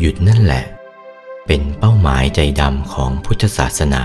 [0.00, 0.64] หยุดนั่นแหละ
[1.46, 4.02] เป็นเป้าหมายใจดำของพุทธศาสนา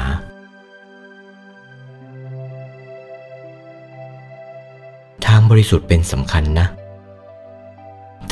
[5.25, 6.67] ทางบริสุทธิ์เป็นสำคัญนะ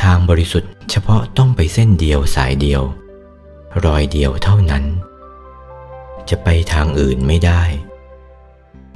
[0.04, 2.82] ทางบริสุทธิ์เฉพาะต้องไปเส้นเดียวสายเดียว
[3.86, 4.84] รอยเดียวเท่านั้น
[6.30, 7.64] จะไปทางอื่นไม่ได้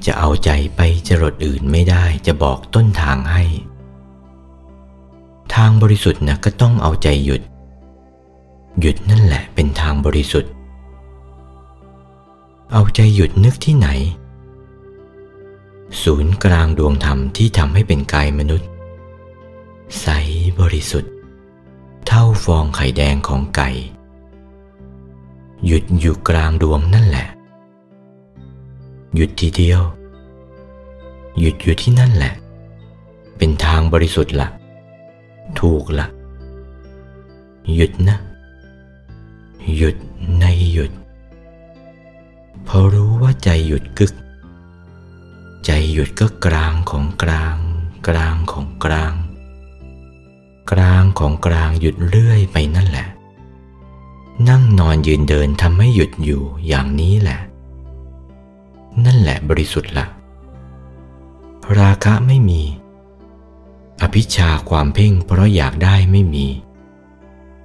[0.06, 3.44] จะเอาใจไปจรดอื่นไม่ได้จะบอกต้นทางให้
[5.56, 7.42] ทางบริสุทธิ์นะก็ต้องเอาใจหยุด
[8.80, 10.52] หยุดนั่นแหละเป็นทางบริสุทธิ์
[12.72, 13.88] เอาใจหยุดนึกที่ไหน
[16.04, 18.70] ศูนย์กลางดวงธรรมที่ทำให้เป็นกายมนุษย์
[20.02, 20.08] ใส
[20.60, 21.12] บริสุทธิ์
[22.08, 23.70] เท่าฟองไข่แดงของไก่
[25.66, 27.28] หยุดอยู่กลางดวงนั่นแหละ
[29.16, 29.82] หยุดทีเดียว
[31.40, 32.34] หยุดอยู่ที่นั่นแหละ
[33.38, 34.50] เป็นทางบริสุทธิ์ละ
[35.60, 36.08] ถูกละ
[37.76, 38.18] หยุดนะ
[39.74, 39.96] หยุด
[40.40, 40.92] ในหยุด
[42.68, 44.14] พอรู้ว่าใจหยุดกึก
[45.66, 47.56] ใจหยุดก็กลางของกลาง
[48.08, 49.14] กลางของกลาง
[50.72, 53.08] กลางของกลางหยุดเรื่อยไปนั่นแหละ
[54.50, 57.40] นั่งนอนยืนเดินทำให้หยุดอยู่อย่างนี้แหละ
[59.06, 60.06] นั่นแหละบริสุทธิ์ละ
[61.80, 62.62] ราคะไม่มี
[64.02, 66.46] อภิชาความเพ่งเพราะอยากได้ไม่มี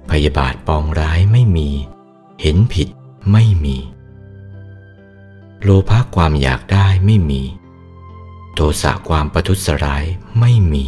[0.09, 1.69] พยาบาทปองร้ายไม่มี
[2.41, 2.87] เห็นผิด
[3.31, 3.77] ไม่มี
[5.61, 7.41] โลภะความอยากได้ไม่มี
[8.53, 10.05] โทสะความประทุษร้าย
[10.39, 10.85] ไม่มี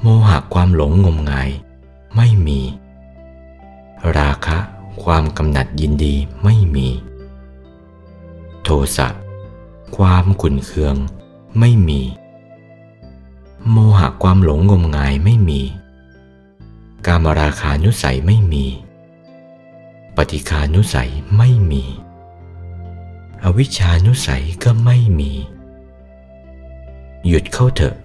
[0.00, 1.50] โมหะความหลงงมงาย
[2.16, 2.60] ไม่มี
[4.18, 4.58] ราคะ
[5.02, 6.88] ความกำหนัดยินดีไม่มี
[8.62, 9.08] โทสะ
[9.96, 10.96] ความขุนเคือง
[11.58, 12.00] ไม่มี
[13.70, 15.60] โมหะความหลงงมงายไม่มี
[17.06, 18.66] กามราคานุสัยไม่มี
[20.16, 21.84] ปฏิคานุสัยไม่มี
[23.44, 25.32] อวิชานุสัยก็ไม่มี
[27.26, 27.96] หยุดเข้าเถอะ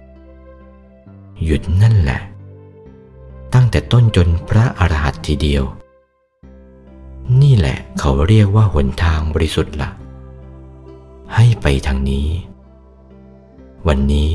[1.44, 2.20] หยุดนั่นแหละ
[3.54, 5.64] ตั้งแต่ต้นจนพระอรหันต์ทีเดียว
[7.42, 9.90] นี่แหละเขาเรียกว่าหนทางบริสุทธิ์ละ
[11.34, 12.28] ให้ไปทางนี้
[13.88, 14.30] วันนี้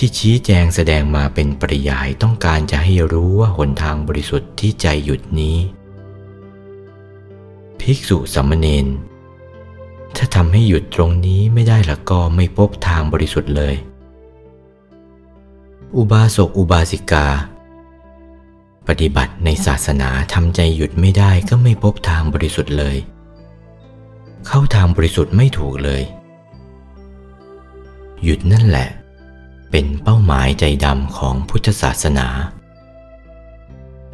[0.00, 5.56] ที่ชี้แจงแสดงมาเป็นปริยายต้องการจะให้รู้ว่าหนทางบริสุทธิ์ที่ใจหยุดนี้
[7.80, 8.86] ภิกษุสัมมเนน
[10.16, 13.74] ถ้าทำให้หยุดตรงนี้ไม่ได้ละก็ไม่พบทางบริสุทธิ์เลย
[15.96, 17.26] อุบาสกอุบาสิกา
[18.88, 22.96] ปฏิบัติในศาสนาทำใจหยุดไม่ได้ก็ไม่พบทางบริสุทธิ์เลย
[24.46, 26.02] เข้าทางบริสุทธิ์ไม่ถูกเลย
[28.24, 28.88] หยุดนั่นแหละ
[29.70, 32.28] เป็นเป้าหมายใจดำของพุทธศาสนา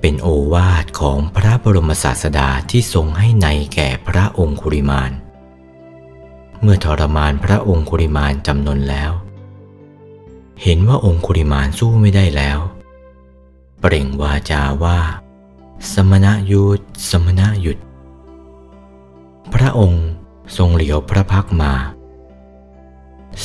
[0.00, 5.12] เป็นโอวาทของพระบรมศาสดาที่ทรงให้ในแก่พระองคุริมาน
[6.60, 9.12] เมื่อทรมานพระองคุริมานจำนนแล้ว
[10.62, 12.58] เห็นว่าองคุริมานสู้ไม่ได้แล้ว
[13.80, 14.98] เปล่งวาจาว่า
[15.92, 17.78] สมณะหยุดสมณะหยุด
[19.54, 20.06] พระองค์
[20.56, 21.72] ทรงเหลียวพระพักตร์มา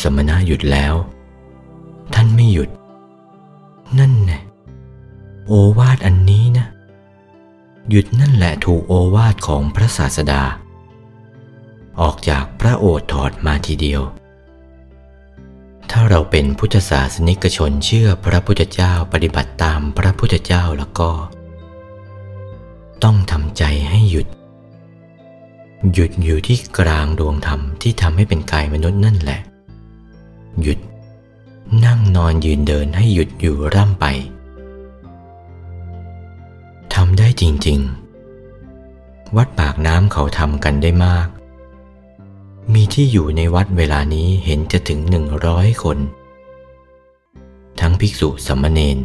[0.01, 0.95] สมณะหยุดแล้ว
[2.15, 2.69] ท่านไม่หยุด
[3.99, 4.39] นั่นแน่
[5.47, 6.67] โอวาทอันนี้นะ
[7.89, 10.43] หยุดนั่นแหละถูกโอวาทของพระศาสดา
[12.01, 14.01] ออกจากพระโอษถอดมาทีเดียว
[15.91, 21.09] ถ้าเราเป็นพุทธศาสนิกชนเชื่อพระพุทธเจ้าปฏิบัติตามพระพุทธเจ้าแล้วก็
[23.03, 24.27] ต้องทำใจให้หยุด
[25.93, 29.39] หยุดอยู่ที่กลางดวงธรรมที่ทำให้เป็นกายมนุษย์นั่นแหละ
[30.61, 30.79] หยุด
[31.85, 34.05] นั่งนอนยืนเดินให้หยุดอยู่ร่ำไป
[36.93, 37.79] ทำได้จริง
[38.57, 41.27] ๆ วัดปากน้ำเขาทำกันได้มาก
[42.73, 45.97] มีที่อยู่ในวัดเวลานี้เห็นจะถึงหนึ่งร้อยคน
[47.79, 48.97] ทั้งภิกษุสัมมเนน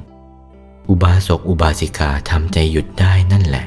[0.88, 3.66] อุบาสกอุบาสิกาทำใจหยุดได้นั่นแหละ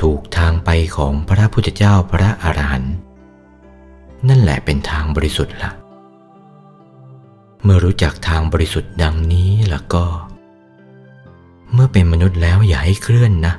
[0.00, 2.94] ถูกทางไปของพระพุทธเจ้าพระอรหันต์
[4.28, 5.81] นั่นแหละเป็นทางบริสุทธิ์ละ
[7.62, 10.04] เมื่อรู้จักทางบริสุทธิ์ดังนี้แล้วก็
[11.72, 13.54] เมื่อเป็นมนุษย์แล้วอย่าให้เคลื่อนนะ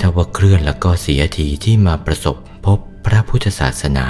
[0.00, 2.36] ถ้าว่าเคลื่อนแล้วก็เสียทีที่มาประสบ
[2.66, 4.06] พบพระพุทธศาสนา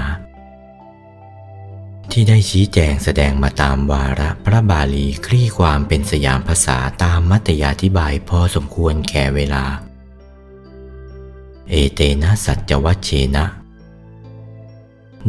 [2.13, 9.65] ที่ได้ชี้แจงแสดงมาตามวาระพระบาลีคลี่ความเป็นสยามภาษาตามมัตยาธิบายพอสมควรแก่เวลา
[11.71, 13.45] เอเตนะสัจวัชเชนะ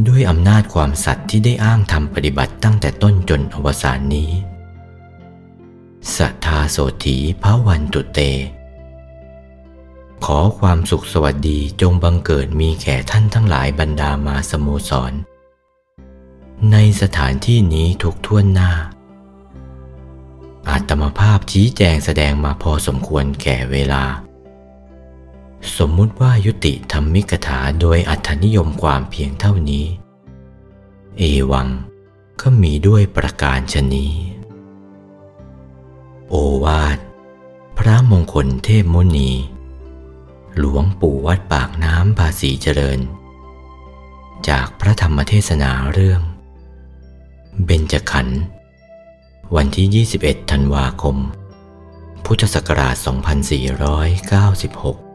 [0.06, 4.32] ด้วยอำนาจความสัตย์ที่ได้อ้างทำปฏิบัติตั้งแต่ต้นจนอวสานนี้
[6.16, 8.20] สัทธาโสถีพระวันตุเต
[10.26, 15.14] ขอความสุขสวัสดีจงบังเกิดมีแก่ท่านทั้งหลายบรรดามาสโมสร
[16.72, 18.72] ในสถานที่นี้ทุกท่วนหน้า
[20.70, 24.04] อาตมาภาพชี้แจงแสดงมาพอสมควรแก่เวลา
[25.78, 29.86] สมมุติว่ายุติธรรมิกถาโดยอัธนิยมความเพียงเท่านี้
[31.18, 31.22] เอ
[31.52, 31.68] วัง
[32.42, 34.14] ก็มีด้วยประการชนี้
[36.30, 36.98] โอวาท
[37.78, 39.32] พระมงคลเทพมุนี
[40.58, 43.00] หลวงปู่วัดปากน้ำภาษีเจริญ
[44.50, 46.22] จากพระธรรมเทศนาเรื่อง
[47.66, 48.42] เบญจขันธ์
[49.56, 49.88] วันที่
[50.22, 51.18] 21 ธันวาคม
[52.26, 55.07] พุทธศักราช 2496